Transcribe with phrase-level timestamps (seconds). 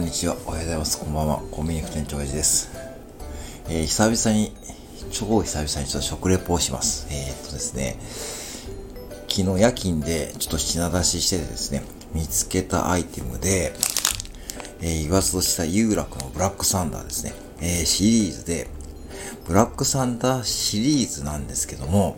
[0.00, 0.36] んにちは。
[0.46, 0.98] おはようございます。
[0.98, 1.42] こんばんは。
[1.50, 2.70] コンビニ店長エジです。
[3.68, 4.50] えー、久々に、
[5.12, 7.06] 超久々にちょっと食レポをします。
[7.10, 7.98] えー、っとですね、
[9.28, 11.82] 昨日夜勤でちょっと品出ししててですね、
[12.14, 13.74] 見つけたアイテムで、
[14.80, 18.68] えー、言わずとした有楽のブラックサンダーですね、えー、シリーズで、
[19.46, 22.16] ブラックサンダーシリーズなんですけども、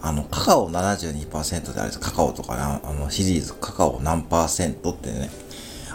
[0.00, 5.28] あの、カカオ72%であるカカオとかな、あの、シリーズカカオ何パーセントってね、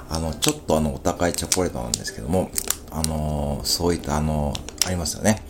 [0.09, 2.49] あの、ちょっとあの、お高いチョコレートなんですけども、
[2.91, 5.41] あのー、そういったあのー、ありますよね。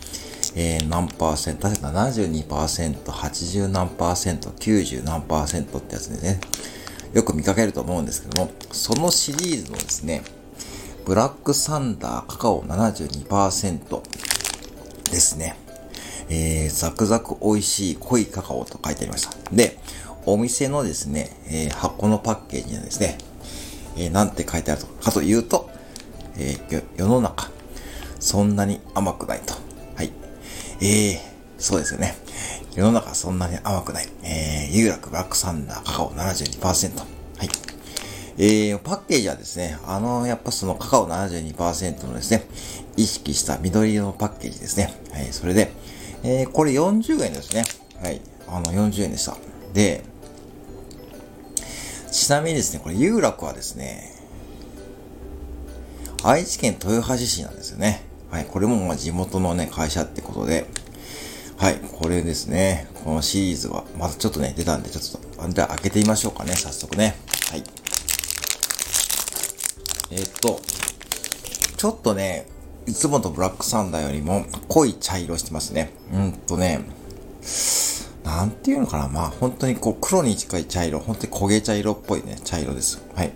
[0.54, 6.40] えー、何パーセント、確か72%、80何パーセント、90何パーセントってやつでね、
[7.12, 10.22] よく見かけると思うんですけども、そのシリーズのですね、
[11.04, 14.02] ブラックサンダーカカオ72%
[15.10, 15.56] ですね。
[16.28, 19.30] えー、ザクザク美味しい濃いカカオと書いてありました。
[19.52, 19.78] で、
[20.24, 23.18] お店のですね、えー、箱のパッケージにはですね、
[23.96, 25.70] えー、なんて書いてあるかというと、
[26.38, 27.50] えー、世の中、
[28.20, 29.54] そんなに甘くないと。
[29.94, 30.12] はい。
[30.80, 31.18] えー、
[31.58, 32.16] そうですよね。
[32.74, 34.08] 世の中そんなに甘くない。
[34.22, 36.98] えー、有楽ブラックサンダーカカオ72%。
[36.98, 37.04] は
[37.44, 37.48] い。
[38.38, 42.46] えー、パッケージはですね、あの、やっぱそのカカオ72%のですね、
[42.96, 44.92] 意識した緑色のパッケージですね。
[45.12, 45.72] はい、それで、
[46.22, 47.64] えー、これ40円ですね。
[48.02, 49.36] はい、あの、40円でした。
[49.72, 50.04] で、
[52.16, 54.10] ちなみにですね、これ、有楽はですね、
[56.24, 58.06] 愛知県豊橋市なんですよね。
[58.30, 60.66] はい、これもまあ地元のね、会社ってことで、
[61.58, 67.16] はい、これですね、このシリーズは、またちょっとね、出たんで、ちょっと、じゃあ開けてみましょうかね、早速ね。
[67.50, 67.62] はい。
[70.10, 70.58] えー、っと、
[71.76, 72.46] ちょっとね、
[72.86, 75.92] いつもとブラックサンダーよりも濃い茶色してますね。
[76.14, 76.80] うんとね、
[78.36, 79.08] なんていうのかな。
[79.08, 83.02] まあ本当にこう黒に近い茶色、本当に焦げ茶色っぽいね、茶色です。
[83.14, 83.32] はい。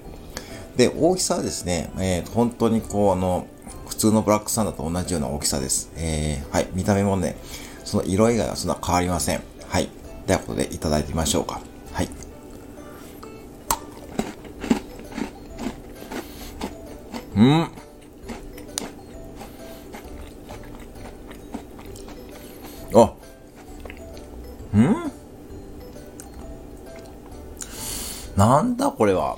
[0.76, 3.46] で、大きさはですね、えー、本当にこうあの、
[3.88, 5.90] 普通のブラックサンダーと同じような大きさです。
[5.96, 6.68] えー、はい。
[6.74, 7.36] 見た目もね、
[7.84, 9.42] その色以外はそんな変わりません。
[9.68, 9.88] はい。
[10.26, 11.60] では、ここでいただいてみましょうか。
[11.92, 12.08] はい。
[17.36, 17.79] うん。
[28.40, 29.36] なんだこれは。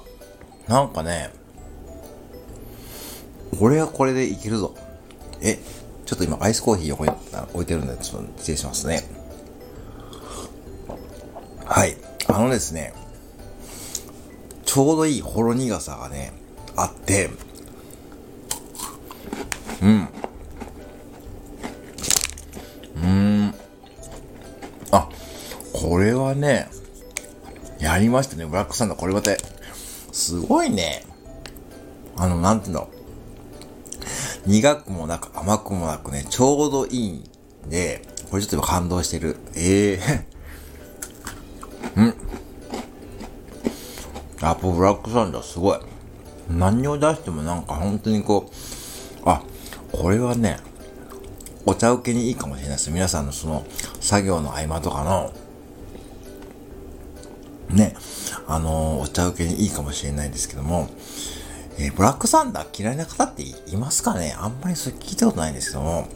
[0.68, 1.30] なんかね、
[3.58, 4.76] これはこれでいけるぞ。
[5.40, 5.58] え、
[6.06, 7.10] ちょっと今アイスコーヒー横に
[7.52, 9.02] 置いてるんで、ちょっと失礼しますね。
[11.64, 11.96] はい。
[12.28, 12.94] あのですね、
[14.64, 16.32] ちょうどいいほろ苦さがね、
[16.76, 17.28] あって、
[19.82, 20.08] うん。
[22.94, 23.08] うー
[23.46, 23.54] ん。
[24.92, 25.08] あ
[25.72, 26.68] これはね、
[27.82, 28.46] やりましたね。
[28.46, 28.98] ブラックサンダー。
[28.98, 29.32] これまた、
[30.12, 31.04] すごいね。
[32.16, 32.88] あの、なんていうの。
[34.46, 37.24] 苦くもなく甘くもなくね、ちょうどいいん
[37.68, 39.36] で、これちょっと今感動してる。
[39.56, 42.06] ええー、 うん。
[44.40, 45.78] やっぱブラックサンダーすごい。
[46.48, 49.42] 何を出してもなんか本当にこう、あ、
[49.90, 50.60] これはね、
[51.66, 52.90] お茶受けにいいかもしれないです。
[52.92, 53.64] 皆さんのその
[54.00, 55.32] 作業の合間とかの
[57.72, 57.94] ね、
[58.46, 60.88] あのー、お茶受けにいいかもしれないですけども、
[61.78, 64.34] えー、ブラックサンダー嫌いな方っていますかね？
[64.38, 66.06] あんまりそれ聞いたことないんですけども、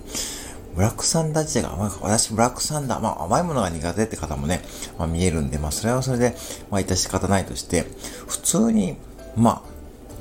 [0.74, 4.60] ブラックサンダー自体が甘い、私ブラックサンダー、まあ甘いものが苦手って方もね、
[4.98, 6.36] まあ見えるんで、まあそれはそれで、
[6.70, 7.86] まあ致し方ないとして、
[8.26, 8.96] 普通に、
[9.34, 9.62] ま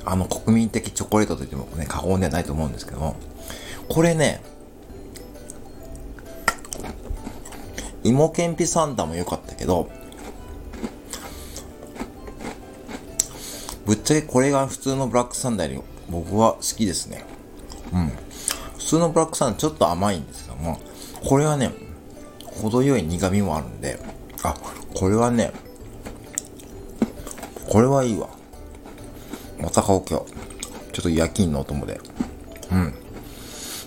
[0.04, 3.16] あ、あの国民的チョコレートと言ってもね、過言ではないと思うんですけども、
[3.88, 4.42] これね、
[8.04, 9.90] 芋けんぴサンダーも良かったけど、
[13.86, 17.24] ぶっちゃけこれが普通のブラックサンダーより僕は好きですね。
[17.92, 18.08] うん。
[18.78, 20.80] 普通のブラックサンダーちょっと甘いんですけども、
[21.24, 21.70] これはね、
[22.60, 23.98] 程よい苦味もあるんで、
[24.42, 24.56] あ、
[24.94, 25.52] これはね、
[27.68, 28.28] これはいいわ。
[29.60, 30.26] また買おう今日。
[30.92, 32.00] ちょっと夜勤のお供で。
[32.72, 32.94] うん。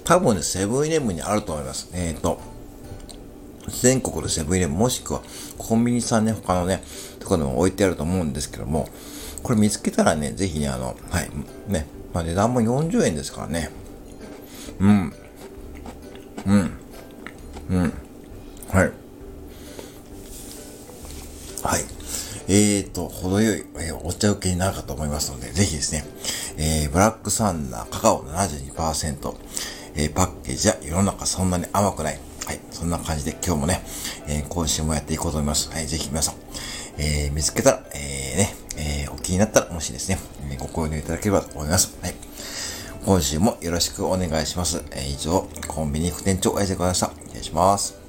[0.06, 1.90] 多分ね、セブンイレブンにあると思います。
[1.94, 2.40] えっ、ー、と、
[3.82, 5.22] 全国のセブンイレブンもしくは
[5.58, 6.84] コンビニさんね、他のね、
[7.20, 8.88] とかでも置いてあると思うんですけども、
[9.44, 11.30] これ見つけたらね、ぜひね、あの、はい、
[11.68, 13.70] ね、まあ、値段も40円ですからね。
[14.80, 15.14] うん。
[16.46, 16.72] うん。
[17.70, 17.94] うん。
[18.72, 18.92] はい。
[21.64, 22.00] はい。
[22.48, 26.04] えーと、程よい、えー、お茶受けになるかと思いますので、ぜひですね、
[26.58, 29.36] えー、ブラックサンダーカカオ72%、
[29.96, 32.20] えー、パッケージは世の中そんなに甘くない。
[32.46, 32.60] はい。
[32.72, 33.84] そんな感じで今日もね、
[34.28, 35.70] えー、今週もやっていこうと思います。
[35.70, 35.86] はい。
[35.86, 36.36] ぜひ皆さん、
[36.98, 38.19] えー、見つけたら、えー、
[39.30, 40.18] 気になったら、もしですね、
[40.58, 41.96] ご購入いただければと思います。
[42.02, 42.16] はい。
[43.06, 44.84] 今週もよろしくお願いします。
[44.92, 47.12] え、以上、コンビニ副店長、あいでございました。
[47.28, 48.09] 失礼します。